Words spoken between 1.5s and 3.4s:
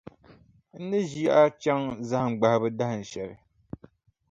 chaŋ zahim gbahibu dahinshɛli.